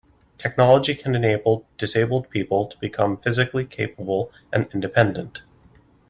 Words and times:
Technology 0.39 0.95
can 0.95 1.13
enable 1.13 1.67
disabled 1.77 2.31
people 2.31 2.65
to 2.65 2.75
become 2.79 3.17
physically 3.17 3.65
capable 3.65 4.31
and 4.51 4.67
independent. 4.73 5.43